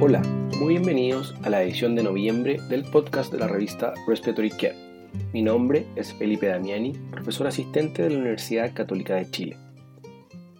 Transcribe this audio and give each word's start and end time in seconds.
Hola, 0.00 0.22
muy 0.60 0.74
bienvenidos 0.74 1.34
a 1.42 1.50
la 1.50 1.60
edición 1.60 1.96
de 1.96 2.04
noviembre 2.04 2.58
del 2.68 2.84
podcast 2.84 3.32
de 3.32 3.38
la 3.40 3.48
revista 3.48 3.94
Respiratory 4.06 4.50
Care. 4.50 4.76
Mi 5.32 5.42
nombre 5.42 5.86
es 5.96 6.14
Felipe 6.14 6.46
Damiani, 6.46 6.92
profesor 7.10 7.48
asistente 7.48 8.02
de 8.02 8.10
la 8.10 8.18
Universidad 8.18 8.72
Católica 8.72 9.16
de 9.16 9.28
Chile. 9.28 9.56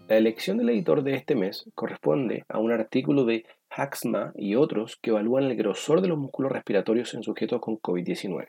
La 0.09 0.16
elección 0.16 0.59
del 0.59 0.71
editor 0.71 1.05
de 1.05 1.14
este 1.14 1.37
mes 1.37 1.71
corresponde 1.77 2.46
a 2.48 2.59
un 2.59 2.73
artículo 2.73 3.25
de 3.25 3.45
Haxma 3.71 4.32
y 4.35 4.57
otros 4.57 4.98
que 5.01 5.11
evalúan 5.11 5.45
el 5.45 5.55
grosor 5.55 6.00
de 6.00 6.09
los 6.09 6.18
músculos 6.18 6.50
respiratorios 6.50 7.14
en 7.14 7.23
sujetos 7.23 7.61
con 7.61 7.79
COVID-19. 7.79 8.48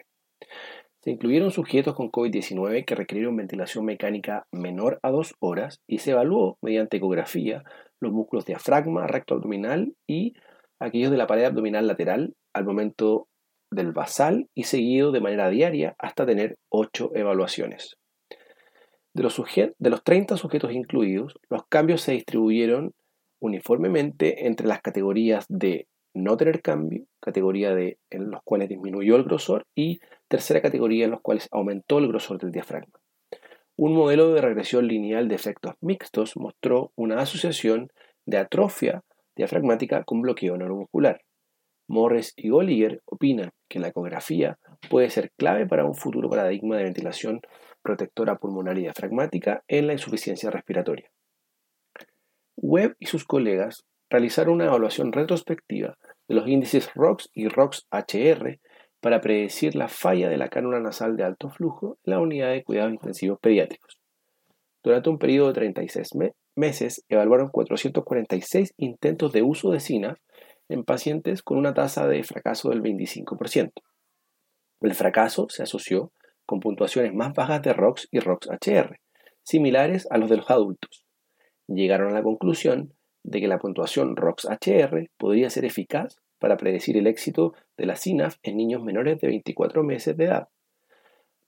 Se 1.02 1.12
incluyeron 1.12 1.52
sujetos 1.52 1.94
con 1.94 2.12
COVID-19 2.12 2.84
que 2.84 2.96
requirieron 2.96 3.36
ventilación 3.36 3.86
mecánica 3.86 4.48
menor 4.52 5.00
a 5.04 5.12
dos 5.12 5.36
horas 5.40 5.82
y 5.86 6.00
se 6.00 6.12
evaluó 6.12 6.58
mediante 6.64 6.98
ecografía 6.98 7.64
los 8.00 8.12
músculos 8.12 8.46
diafragma, 8.46 9.06
recto 9.06 9.36
abdominal 9.36 9.94
y 10.08 10.34
aquellos 10.80 11.12
de 11.12 11.18
la 11.18 11.28
pared 11.28 11.46
abdominal 11.46 11.88
lateral 11.88 12.34
al 12.54 12.66
momento 12.66 13.28
del 13.72 13.92
basal 13.92 14.48
y 14.56 14.64
seguido 14.64 15.12
de 15.12 15.22
manera 15.22 15.50
diaria 15.50 15.96
hasta 16.00 16.26
tener 16.26 16.58
8 16.70 17.12
evaluaciones. 17.16 17.98
De 19.14 19.24
los, 19.24 19.42
de 19.56 19.90
los 19.90 20.04
30 20.04 20.38
sujetos 20.38 20.72
incluidos, 20.72 21.38
los 21.50 21.66
cambios 21.68 22.02
se 22.02 22.14
distribuyeron 22.14 22.94
uniformemente 23.40 24.48
entre 24.48 24.68
las 24.68 24.82
categorías 24.82 25.46
de 25.50 25.88
no 26.14 26.38
tener 26.38 26.62
cambio, 26.62 27.06
categoría 27.20 27.74
de, 27.74 27.98
en 28.10 28.32
los 28.32 28.42
cuales 28.44 28.70
disminuyó 28.70 29.16
el 29.16 29.24
grosor, 29.24 29.66
y 29.76 30.00
tercera 30.28 30.62
categoría 30.62 31.06
en 31.06 31.12
los 31.12 31.22
cuales 31.22 31.48
aumentó 31.52 32.00
el 32.00 32.08
grosor 32.08 32.40
del 32.40 32.52
diafragma. 32.52 33.00
Un 33.76 33.94
modelo 33.94 34.34
de 34.34 34.42
regresión 34.42 34.88
lineal 34.88 35.28
de 35.28 35.36
efectos 35.36 35.76
mixtos 35.80 36.36
mostró 36.36 36.92
una 36.96 37.22
asociación 37.22 37.90
de 38.26 38.38
atrofia 38.38 39.04
diafragmática 39.40 40.04
con 40.04 40.22
bloqueo 40.22 40.58
neuromuscular. 40.58 41.22
Morris 41.88 42.34
y 42.36 42.50
Golliger 42.50 43.02
opinan 43.06 43.52
que 43.70 43.80
la 43.80 43.88
ecografía 43.88 44.60
puede 44.90 45.10
ser 45.10 45.32
clave 45.38 45.66
para 45.66 45.86
un 45.86 45.96
futuro 45.96 46.30
paradigma 46.30 46.76
de 46.76 46.84
ventilación 46.84 47.40
protectora 47.82 48.36
pulmonar 48.38 48.78
y 48.78 48.82
diafragmática 48.82 49.64
en 49.70 49.88
la 49.88 49.94
insuficiencia 49.94 50.52
respiratoria. 50.52 51.10
Webb 52.58 52.98
y 53.00 53.06
sus 53.06 53.24
colegas 53.24 53.86
realizaron 54.10 54.56
una 54.56 54.66
evaluación 54.66 55.14
retrospectiva 55.14 55.98
de 56.28 56.36
los 56.36 56.48
índices 56.48 56.94
ROX 56.94 57.30
y 57.34 57.48
ROX-HR 57.48 58.60
para 59.00 59.22
predecir 59.22 59.74
la 59.74 59.88
falla 59.88 60.28
de 60.28 60.38
la 60.38 60.50
cánula 60.50 60.82
nasal 60.82 61.16
de 61.16 61.24
alto 61.24 61.50
flujo 61.50 61.98
en 62.04 62.12
la 62.12 62.20
unidad 62.20 62.52
de 62.52 62.64
cuidados 62.66 62.92
intensivos 62.92 63.40
pediátricos. 63.40 64.02
Durante 64.84 65.10
un 65.10 65.18
periodo 65.18 65.48
de 65.48 65.54
36 65.54 66.16
meses, 66.60 67.04
evaluaron 67.10 67.50
446 67.50 68.74
intentos 68.78 69.32
de 69.32 69.42
uso 69.42 69.72
de 69.72 69.80
SINAF 69.80 70.20
en 70.68 70.84
pacientes 70.84 71.42
con 71.42 71.58
una 71.58 71.74
tasa 71.74 72.08
de 72.08 72.24
fracaso 72.24 72.70
del 72.70 72.84
25%. 72.84 73.72
El 74.82 74.94
fracaso 74.94 75.48
se 75.50 75.64
asoció 75.64 76.12
con 76.46 76.60
puntuaciones 76.60 77.14
más 77.14 77.34
bajas 77.34 77.62
de 77.62 77.74
ROX 77.74 78.08
y 78.12 78.20
ROX-HR, 78.20 79.00
similares 79.44 80.08
a 80.12 80.18
los 80.18 80.30
de 80.30 80.38
los 80.38 80.50
adultos. 80.50 81.06
Llegaron 81.68 82.12
a 82.12 82.16
la 82.16 82.24
conclusión 82.24 82.94
de 83.24 83.42
que 83.42 83.48
la 83.48 83.60
puntuación 83.60 84.16
ROX-HR 84.16 85.10
podría 85.18 85.50
ser 85.50 85.66
eficaz 85.66 86.18
para 86.40 86.58
predecir 86.58 86.98
el 86.98 87.08
éxito 87.08 87.54
de 87.78 87.86
la 87.86 87.96
SINAF 87.96 88.38
en 88.44 88.58
niños 88.58 88.84
menores 88.84 89.20
de 89.20 89.28
24 89.28 89.84
meses 89.84 90.16
de 90.16 90.26
edad. 90.26 90.48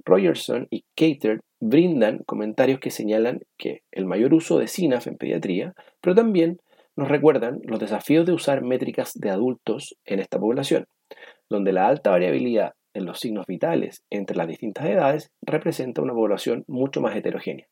Rogerson 0.05 0.67
y 0.69 0.83
Cater 0.95 1.41
brindan 1.59 2.19
comentarios 2.25 2.79
que 2.79 2.91
señalan 2.91 3.41
que 3.57 3.81
el 3.91 4.05
mayor 4.05 4.33
uso 4.33 4.57
de 4.59 4.67
SINAF 4.67 5.07
en 5.07 5.17
pediatría, 5.17 5.73
pero 6.01 6.15
también 6.15 6.59
nos 6.95 7.07
recuerdan 7.07 7.59
los 7.63 7.79
desafíos 7.79 8.25
de 8.25 8.33
usar 8.33 8.63
métricas 8.63 9.13
de 9.15 9.29
adultos 9.29 9.95
en 10.05 10.19
esta 10.19 10.39
población, 10.39 10.87
donde 11.49 11.71
la 11.71 11.87
alta 11.87 12.11
variabilidad 12.11 12.73
en 12.93 13.05
los 13.05 13.19
signos 13.19 13.45
vitales 13.47 14.03
entre 14.09 14.35
las 14.35 14.47
distintas 14.47 14.85
edades 14.85 15.31
representa 15.41 16.01
una 16.01 16.13
población 16.13 16.63
mucho 16.67 17.01
más 17.01 17.15
heterogénea. 17.15 17.67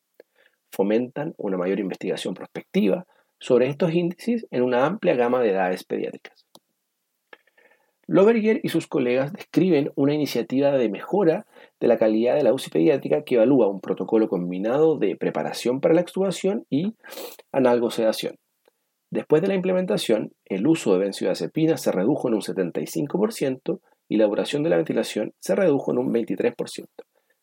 Fomentan 0.71 1.33
una 1.37 1.57
mayor 1.57 1.79
investigación 1.79 2.33
prospectiva 2.33 3.05
sobre 3.39 3.67
estos 3.67 3.93
índices 3.93 4.47
en 4.51 4.63
una 4.63 4.85
amplia 4.85 5.15
gama 5.15 5.41
de 5.41 5.51
edades 5.51 5.83
pediátricas. 5.83 6.45
Loberger 8.07 8.59
y 8.63 8.69
sus 8.69 8.87
colegas 8.87 9.33
describen 9.33 9.91
una 9.95 10.13
iniciativa 10.13 10.71
de 10.71 10.89
mejora 10.89 11.45
de 11.79 11.87
la 11.87 11.97
calidad 11.97 12.35
de 12.35 12.43
la 12.43 12.53
UCI 12.53 12.69
pediátrica 12.69 13.23
que 13.23 13.35
evalúa 13.35 13.67
un 13.67 13.79
protocolo 13.79 14.27
combinado 14.27 14.97
de 14.97 15.15
preparación 15.15 15.79
para 15.79 15.93
la 15.93 16.01
extubación 16.01 16.65
y 16.69 16.93
analgosedación. 17.51 18.35
Después 19.11 19.41
de 19.41 19.47
la 19.47 19.55
implementación, 19.55 20.33
el 20.45 20.67
uso 20.67 20.93
de 20.93 20.99
benzodiazepina 20.99 21.77
se 21.77 21.91
redujo 21.91 22.27
en 22.27 22.35
un 22.35 22.41
75% 22.41 23.79
y 24.07 24.17
la 24.17 24.25
duración 24.25 24.63
de 24.63 24.69
la 24.69 24.75
ventilación 24.77 25.33
se 25.39 25.55
redujo 25.55 25.91
en 25.91 25.97
un 25.97 26.13
23%. 26.13 26.85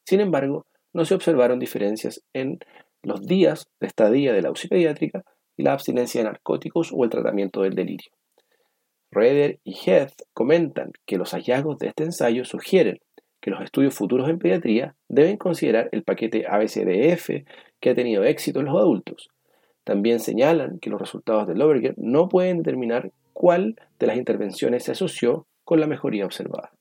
Sin 0.04 0.20
embargo, 0.20 0.66
no 0.92 1.04
se 1.04 1.14
observaron 1.14 1.58
diferencias 1.58 2.22
en 2.32 2.58
los 3.02 3.22
días 3.22 3.68
de 3.80 3.86
estadía 3.86 4.32
de 4.32 4.42
la 4.42 4.50
UCI 4.50 4.68
pediátrica 4.68 5.24
y 5.56 5.62
la 5.62 5.72
abstinencia 5.72 6.20
de 6.20 6.26
narcóticos 6.26 6.90
o 6.92 7.04
el 7.04 7.10
tratamiento 7.10 7.62
del 7.62 7.74
delirio. 7.74 8.10
Reder 9.10 9.60
y 9.64 9.74
Heath 9.74 10.22
comentan 10.34 10.92
que 11.06 11.16
los 11.16 11.32
hallazgos 11.32 11.78
de 11.78 11.88
este 11.88 12.04
ensayo 12.04 12.44
sugieren 12.44 12.98
que 13.46 13.52
los 13.52 13.62
estudios 13.62 13.94
futuros 13.94 14.28
en 14.28 14.40
pediatría 14.40 14.96
deben 15.08 15.36
considerar 15.36 15.88
el 15.92 16.02
paquete 16.02 16.46
ABCDF 16.48 17.46
que 17.78 17.90
ha 17.90 17.94
tenido 17.94 18.24
éxito 18.24 18.58
en 18.58 18.66
los 18.66 18.76
adultos. 18.76 19.30
También 19.84 20.18
señalan 20.18 20.80
que 20.80 20.90
los 20.90 21.00
resultados 21.00 21.46
de 21.46 21.54
Loberger 21.54 21.94
no 21.96 22.28
pueden 22.28 22.58
determinar 22.58 23.12
cuál 23.32 23.76
de 24.00 24.08
las 24.08 24.16
intervenciones 24.16 24.82
se 24.82 24.90
asoció 24.90 25.46
con 25.62 25.78
la 25.78 25.86
mejoría 25.86 26.24
observada. 26.24 26.72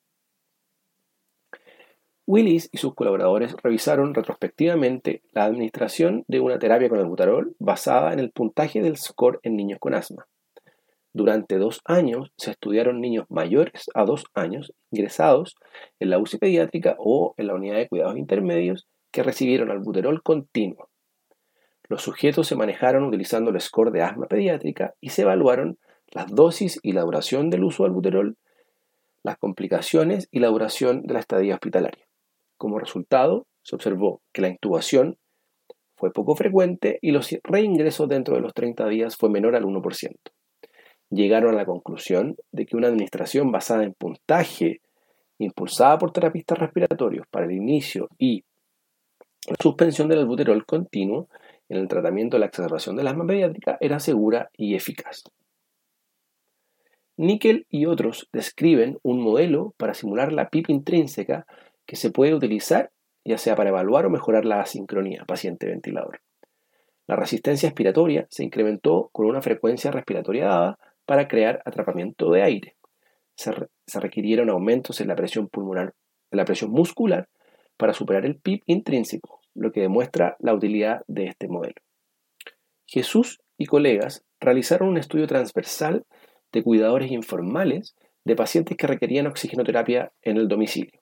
Willis 2.26 2.68
y 2.72 2.80
sus 2.80 2.96
colaboradores 2.96 3.56
revisaron 3.62 4.16
retrospectivamente 4.16 5.22
la 5.34 5.44
administración 5.44 6.24
de 6.28 6.40
una 6.40 6.58
terapia 6.58 6.90
con 6.90 6.98
albuterol 6.98 7.56
basada 7.60 8.12
en 8.12 8.18
el 8.18 8.32
puntaje 8.32 8.82
del 8.82 8.98
score 8.98 9.40
en 9.44 9.56
niños 9.56 9.78
con 9.78 9.94
asma. 9.94 10.26
Durante 11.16 11.58
dos 11.58 11.80
años 11.86 12.34
se 12.36 12.52
estudiaron 12.52 13.00
niños 13.00 13.26
mayores 13.30 13.90
a 13.94 14.04
dos 14.04 14.26
años 14.34 14.74
ingresados 14.92 15.56
en 15.98 16.10
la 16.10 16.20
UCI 16.20 16.40
pediátrica 16.40 16.98
o 17.00 17.34
en 17.38 17.48
la 17.48 17.56
unidad 17.56 17.78
de 17.78 17.88
cuidados 17.88 18.18
intermedios 18.18 18.86
que 19.12 19.24
recibieron 19.24 19.72
albuterol 19.72 20.22
continuo. 20.22 20.90
Los 21.88 22.02
sujetos 22.02 22.48
se 22.48 22.58
manejaron 22.58 23.06
utilizando 23.06 23.50
el 23.50 23.62
score 23.62 23.92
de 23.92 24.02
asma 24.02 24.28
pediátrica 24.28 24.94
y 25.00 25.12
se 25.12 25.22
evaluaron 25.22 25.78
las 26.08 26.28
dosis 26.28 26.82
y 26.84 26.92
la 26.92 27.04
duración 27.04 27.50
del 27.50 27.64
uso 27.64 27.84
de 27.84 27.92
albuterol, 27.92 28.36
las 29.24 29.38
complicaciones 29.38 30.28
y 30.32 30.40
la 30.40 30.50
duración 30.50 31.04
de 31.04 31.14
la 31.14 31.22
estadía 31.22 31.54
hospitalaria. 31.54 32.06
Como 32.58 32.78
resultado, 32.78 33.48
se 33.62 33.78
observó 33.78 34.22
que 34.34 34.42
la 34.42 34.50
intubación 34.50 35.18
fue 35.96 36.12
poco 36.12 36.36
frecuente 36.36 37.00
y 37.02 37.12
los 37.12 37.34
reingresos 37.42 38.10
dentro 38.10 38.36
de 38.36 38.42
los 38.42 38.54
30 38.54 38.86
días 38.90 39.16
fue 39.16 39.30
menor 39.30 39.56
al 39.56 39.64
1%. 39.64 40.18
Llegaron 41.16 41.54
a 41.54 41.58
la 41.58 41.66
conclusión 41.66 42.36
de 42.52 42.66
que 42.66 42.76
una 42.76 42.90
administración 42.90 43.50
basada 43.50 43.86
en 43.86 43.94
puntaje, 43.94 44.82
impulsada 45.38 45.98
por 45.98 46.12
terapistas 46.12 46.60
respiratorios 46.60 47.26
para 47.28 47.46
el 47.46 47.54
inicio 47.54 48.10
y 48.18 48.44
la 49.48 49.56
suspensión 49.62 50.10
del 50.10 50.20
albuterol 50.20 50.66
continuo 50.66 51.30
en 51.70 51.78
el 51.78 51.88
tratamiento 51.88 52.36
de 52.36 52.42
la 52.42 52.48
exacerbación 52.48 52.98
del 52.98 53.08
asma 53.08 53.26
pediátrica 53.26 53.78
era 53.80 54.02
segura 54.02 54.50
y 54.58 54.76
eficaz. 54.76 55.24
Nickel 57.16 57.66
y 57.70 57.86
otros 57.86 58.28
describen 58.34 59.00
un 59.02 59.22
modelo 59.22 59.74
para 59.78 59.94
simular 59.94 60.34
la 60.34 60.50
PIP 60.50 60.70
intrínseca 60.70 61.48
que 61.86 61.96
se 61.96 62.12
puede 62.12 62.34
utilizar 62.34 62.92
ya 63.24 63.38
sea 63.38 63.56
para 63.56 63.70
evaluar 63.70 64.06
o 64.06 64.10
mejorar 64.10 64.44
la 64.44 64.60
asincronía 64.60 65.24
paciente-ventilador. 65.26 66.20
La 67.08 67.16
resistencia 67.16 67.70
expiratoria 67.70 68.28
se 68.30 68.44
incrementó 68.44 69.10
con 69.14 69.28
una 69.28 69.42
frecuencia 69.42 69.92
respiratoria 69.92 70.48
dada 70.48 70.80
para 71.06 71.28
crear 71.28 71.62
atrapamiento 71.66 72.32
de 72.32 72.44
aire. 72.44 72.76
Se, 73.36 73.52
requirieron 74.00 74.50
aumentos 74.50 75.02
en 75.02 75.08
la 75.08 75.16
presión 75.16 75.48
pulmonar, 75.48 75.94
en 76.32 76.38
la 76.38 76.46
presión 76.46 76.72
muscular 76.72 77.28
para 77.78 77.94
superar 77.94 78.26
el 78.26 78.38
PIB 78.38 78.62
intrínseco, 78.66 79.42
lo 79.54 79.72
que 79.72 79.82
demuestra 79.82 80.36
la 80.40 80.54
utilidad 80.54 81.02
de 81.08 81.28
este 81.28 81.48
modelo. 81.48 81.76
Jesús 82.86 83.40
y 83.58 83.66
colegas 83.66 84.24
realizaron 84.40 84.90
un 84.90 84.98
estudio 84.98 85.28
transversal 85.28 86.06
de 86.52 86.64
cuidadores 86.64 87.12
informales 87.12 87.96
de 88.24 88.36
pacientes 88.36 88.78
que 88.78 88.88
requerían 88.88 89.28
oxigenoterapia 89.28 90.12
en 90.22 90.38
el 90.38 90.48
domicilio. 90.48 91.02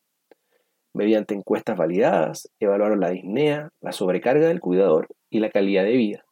Mediante 0.94 1.34
encuestas 1.34 1.78
validadas, 1.78 2.52
evaluaron 2.60 3.00
la 3.00 3.10
disnea, 3.10 3.70
la 3.82 3.92
sobrecarga 3.92 4.48
del 4.48 4.60
cuidador 4.60 5.08
y 5.30 5.40
la 5.40 5.50
calidad 5.50 5.84
de 5.84 5.98
vida. 5.98 6.26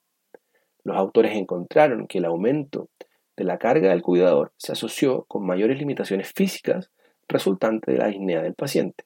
Los 0.84 0.98
autores 0.98 1.36
encontraron 1.36 2.08
que 2.08 2.20
el 2.20 2.26
aumento 2.26 2.90
de 3.38 3.44
la 3.44 3.58
carga 3.58 3.90
del 3.90 4.02
cuidador 4.02 4.54
se 4.58 4.72
asoció 4.72 5.26
con 5.28 5.46
mayores 5.46 5.80
limitaciones 5.80 6.32
físicas 6.34 6.92
resultantes 7.28 7.94
de 7.94 8.00
la 8.00 8.08
disnea 8.08 8.42
del 8.42 8.54
paciente, 8.54 9.06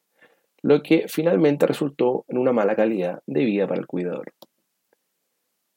lo 0.62 0.81
que 0.81 1.06
finalmente 1.07 1.68
resultó 1.68 2.25
en 2.27 2.38
una 2.38 2.51
mala 2.51 2.75
calidad 2.75 3.22
de 3.27 3.45
vida 3.45 3.68
para 3.68 3.80
el 3.80 3.88
cuidador. 3.88 4.33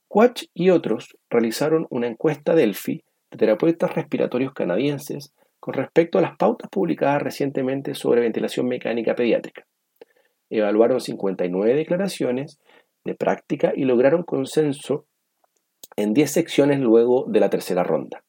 Quach 0.08 0.44
y 0.54 0.70
otros 0.70 1.18
realizaron 1.28 1.86
una 1.90 2.06
encuesta 2.06 2.54
Delphi 2.54 3.04
de 3.30 3.36
terapeutas 3.36 3.94
respiratorios 3.94 4.54
canadienses 4.54 5.34
con 5.60 5.74
respecto 5.74 6.18
a 6.18 6.22
las 6.22 6.36
pautas 6.36 6.70
publicadas 6.70 7.22
recientemente 7.22 7.94
sobre 7.94 8.22
ventilación 8.22 8.66
mecánica 8.66 9.14
pediátrica. 9.14 9.66
Evaluaron 10.48 11.00
59 11.00 11.74
declaraciones 11.74 12.58
de 13.04 13.14
práctica 13.14 13.72
y 13.76 13.84
lograron 13.84 14.22
consenso 14.22 15.04
en 15.96 16.14
10 16.14 16.30
secciones 16.30 16.80
luego 16.80 17.26
de 17.28 17.40
la 17.40 17.50
tercera 17.50 17.82
ronda. 17.82 18.22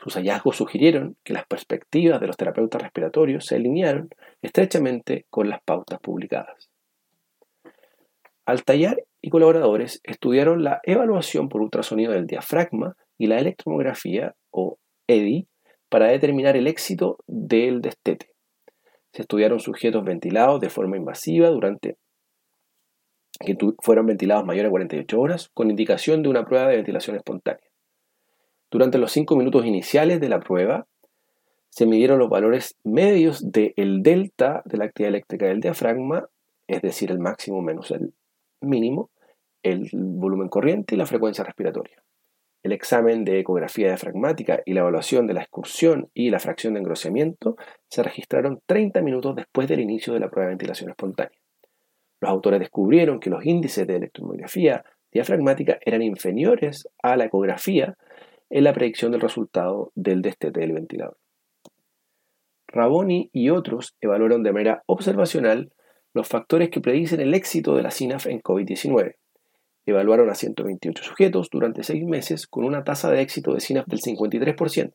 Sus 0.00 0.14
hallazgos 0.14 0.56
sugirieron 0.56 1.16
que 1.24 1.32
las 1.32 1.46
perspectivas 1.46 2.20
de 2.20 2.28
los 2.28 2.36
terapeutas 2.36 2.80
respiratorios 2.80 3.46
se 3.46 3.56
alinearon 3.56 4.08
estrechamente 4.42 5.26
con 5.28 5.48
las 5.48 5.62
pautas 5.62 5.98
publicadas. 6.00 6.70
Altallar 8.46 9.02
y 9.20 9.30
colaboradores 9.30 10.00
estudiaron 10.04 10.62
la 10.62 10.80
evaluación 10.84 11.48
por 11.48 11.60
ultrasonido 11.60 12.12
del 12.12 12.26
diafragma 12.26 12.96
y 13.18 13.26
la 13.26 13.38
electromografía, 13.38 14.34
o 14.50 14.78
EDI, 15.06 15.48
para 15.88 16.06
determinar 16.06 16.56
el 16.56 16.66
éxito 16.66 17.18
del 17.26 17.80
destete. 17.80 18.30
Se 19.12 19.22
estudiaron 19.22 19.58
sujetos 19.58 20.04
ventilados 20.04 20.60
de 20.60 20.70
forma 20.70 20.96
invasiva 20.96 21.48
durante 21.48 21.96
que 23.40 23.56
fueron 23.82 24.06
ventilados 24.06 24.44
mayores 24.44 24.68
a 24.68 24.70
48 24.70 25.20
horas 25.20 25.50
con 25.52 25.70
indicación 25.70 26.22
de 26.22 26.28
una 26.28 26.44
prueba 26.44 26.68
de 26.68 26.76
ventilación 26.76 27.16
espontánea. 27.16 27.67
Durante 28.70 28.98
los 28.98 29.12
5 29.12 29.36
minutos 29.36 29.64
iniciales 29.64 30.20
de 30.20 30.28
la 30.28 30.40
prueba, 30.40 30.86
se 31.70 31.86
midieron 31.86 32.18
los 32.18 32.28
valores 32.28 32.76
medios 32.84 33.50
del 33.50 34.02
delta 34.02 34.62
de 34.64 34.78
la 34.78 34.84
actividad 34.86 35.10
eléctrica 35.10 35.46
del 35.46 35.60
diafragma, 35.60 36.28
es 36.66 36.82
decir, 36.82 37.10
el 37.10 37.18
máximo 37.18 37.62
menos 37.62 37.90
el 37.90 38.12
mínimo, 38.60 39.10
el 39.62 39.88
volumen 39.92 40.48
corriente 40.48 40.94
y 40.94 40.98
la 40.98 41.06
frecuencia 41.06 41.44
respiratoria. 41.44 42.02
El 42.62 42.72
examen 42.72 43.24
de 43.24 43.38
ecografía 43.38 43.88
diafragmática 43.88 44.60
y 44.66 44.74
la 44.74 44.80
evaluación 44.80 45.26
de 45.26 45.34
la 45.34 45.42
excursión 45.42 46.10
y 46.12 46.30
la 46.30 46.40
fracción 46.40 46.74
de 46.74 46.80
engrosamiento 46.80 47.56
se 47.88 48.02
registraron 48.02 48.60
30 48.66 49.00
minutos 49.00 49.36
después 49.36 49.68
del 49.68 49.80
inicio 49.80 50.12
de 50.12 50.20
la 50.20 50.28
prueba 50.28 50.46
de 50.46 50.52
ventilación 50.56 50.90
espontánea. 50.90 51.38
Los 52.20 52.30
autores 52.30 52.58
descubrieron 52.58 53.20
que 53.20 53.30
los 53.30 53.46
índices 53.46 53.86
de 53.86 53.96
electromiografía 53.96 54.84
diafragmática 55.12 55.78
eran 55.80 56.02
inferiores 56.02 56.88
a 57.02 57.16
la 57.16 57.26
ecografía 57.26 57.96
en 58.50 58.64
la 58.64 58.72
predicción 58.72 59.12
del 59.12 59.20
resultado 59.20 59.92
del 59.94 60.22
destete 60.22 60.60
del 60.60 60.72
ventilador. 60.72 61.16
Raboni 62.68 63.30
y 63.32 63.50
otros 63.50 63.96
evaluaron 64.00 64.42
de 64.42 64.52
manera 64.52 64.82
observacional 64.86 65.72
los 66.14 66.28
factores 66.28 66.70
que 66.70 66.80
predicen 66.80 67.20
el 67.20 67.34
éxito 67.34 67.74
de 67.74 67.82
la 67.82 67.90
SINAF 67.90 68.26
en 68.26 68.40
COVID-19. 68.40 69.14
Evaluaron 69.86 70.28
a 70.28 70.34
128 70.34 71.02
sujetos 71.02 71.48
durante 71.50 71.82
seis 71.82 72.04
meses 72.04 72.46
con 72.46 72.64
una 72.64 72.84
tasa 72.84 73.10
de 73.10 73.22
éxito 73.22 73.54
de 73.54 73.60
SINAF 73.60 73.86
del 73.86 74.00
53%. 74.00 74.92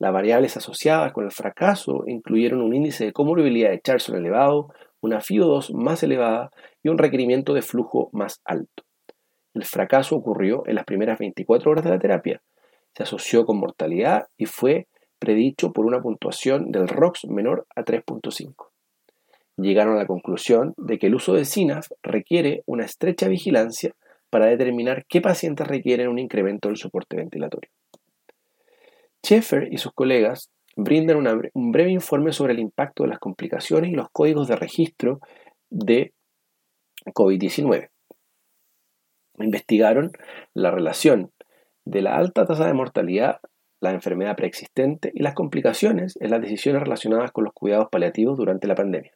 Las 0.00 0.12
variables 0.12 0.56
asociadas 0.56 1.12
con 1.12 1.24
el 1.24 1.30
fracaso 1.30 2.04
incluyeron 2.06 2.60
un 2.60 2.74
índice 2.74 3.04
de 3.04 3.12
comorbilidad 3.12 3.70
de 3.70 3.80
Charson 3.80 4.16
elevado, 4.16 4.72
una 5.00 5.20
FIO2 5.20 5.72
más 5.74 6.02
elevada 6.02 6.50
y 6.82 6.88
un 6.88 6.98
requerimiento 6.98 7.54
de 7.54 7.62
flujo 7.62 8.10
más 8.12 8.40
alto. 8.44 8.84
El 9.54 9.64
fracaso 9.64 10.16
ocurrió 10.16 10.64
en 10.66 10.74
las 10.74 10.84
primeras 10.84 11.18
24 11.18 11.70
horas 11.70 11.84
de 11.84 11.90
la 11.90 11.98
terapia. 12.00 12.42
Se 12.92 13.04
asoció 13.04 13.46
con 13.46 13.58
mortalidad 13.58 14.26
y 14.36 14.46
fue 14.46 14.88
predicho 15.20 15.72
por 15.72 15.86
una 15.86 16.02
puntuación 16.02 16.72
del 16.72 16.88
ROX 16.88 17.26
menor 17.26 17.66
a 17.74 17.84
3.5. 17.84 18.70
Llegaron 19.56 19.94
a 19.94 19.98
la 19.98 20.06
conclusión 20.06 20.74
de 20.76 20.98
que 20.98 21.06
el 21.06 21.14
uso 21.14 21.34
de 21.34 21.44
SINAF 21.44 21.88
requiere 22.02 22.64
una 22.66 22.84
estrecha 22.84 23.28
vigilancia 23.28 23.94
para 24.28 24.46
determinar 24.46 25.06
qué 25.08 25.20
pacientes 25.20 25.68
requieren 25.68 26.08
un 26.08 26.18
incremento 26.18 26.68
del 26.68 26.76
soporte 26.76 27.16
ventilatorio. 27.16 27.70
Schaeffer 29.24 29.72
y 29.72 29.78
sus 29.78 29.92
colegas 29.92 30.50
brindan 30.76 31.24
un 31.54 31.70
breve 31.70 31.92
informe 31.92 32.32
sobre 32.32 32.52
el 32.54 32.58
impacto 32.58 33.04
de 33.04 33.10
las 33.10 33.20
complicaciones 33.20 33.90
y 33.90 33.94
los 33.94 34.08
códigos 34.10 34.48
de 34.48 34.56
registro 34.56 35.20
de 35.70 36.12
COVID-19 37.06 37.90
investigaron 39.38 40.12
la 40.52 40.70
relación 40.70 41.30
de 41.84 42.02
la 42.02 42.16
alta 42.16 42.46
tasa 42.46 42.66
de 42.66 42.74
mortalidad, 42.74 43.40
la 43.80 43.92
enfermedad 43.92 44.36
preexistente 44.36 45.10
y 45.14 45.22
las 45.22 45.34
complicaciones 45.34 46.16
en 46.20 46.30
las 46.30 46.40
decisiones 46.40 46.82
relacionadas 46.82 47.32
con 47.32 47.44
los 47.44 47.52
cuidados 47.52 47.88
paliativos 47.90 48.38
durante 48.38 48.66
la 48.66 48.74
pandemia. 48.74 49.12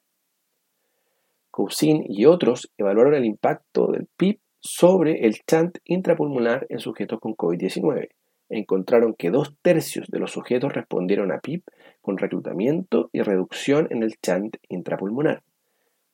Cousin 1.50 2.04
y 2.06 2.26
otros 2.26 2.70
evaluaron 2.76 3.14
el 3.14 3.24
impacto 3.24 3.88
del 3.88 4.06
PIB 4.16 4.38
sobre 4.60 5.26
el 5.26 5.38
chant 5.46 5.78
intrapulmonar 5.84 6.66
en 6.68 6.78
sujetos 6.78 7.20
con 7.20 7.34
COVID-19. 7.34 8.10
Encontraron 8.50 9.14
que 9.14 9.30
dos 9.30 9.54
tercios 9.62 10.08
de 10.08 10.18
los 10.18 10.32
sujetos 10.32 10.72
respondieron 10.72 11.32
a 11.32 11.40
PIB 11.40 11.62
con 12.00 12.18
reclutamiento 12.18 13.10
y 13.12 13.22
reducción 13.22 13.88
en 13.90 14.02
el 14.02 14.14
chant 14.20 14.56
intrapulmonar. 14.68 15.42